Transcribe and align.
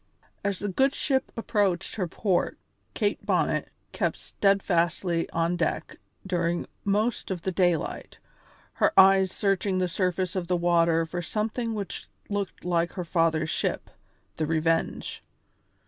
As 0.43 0.57
the 0.57 0.67
good 0.67 0.95
ship 0.95 1.31
approached 1.37 1.93
her 1.93 2.07
port 2.07 2.57
Kate 2.95 3.23
Bonnet 3.23 3.67
kept 3.91 4.17
steadfastly 4.17 5.29
on 5.29 5.55
deck 5.55 5.97
during 6.25 6.65
most 6.83 7.29
of 7.29 7.43
the 7.43 7.51
daylight, 7.51 8.17
her 8.81 8.99
eyes 8.99 9.31
searching 9.31 9.77
the 9.77 9.87
surface 9.87 10.35
of 10.35 10.47
the 10.47 10.57
water 10.57 11.05
for 11.05 11.21
something 11.21 11.75
which 11.75 12.07
looked 12.29 12.65
like 12.65 12.93
her 12.93 13.05
father's 13.05 13.51
ship, 13.51 13.91
the 14.37 14.47
Revenge. 14.47 15.21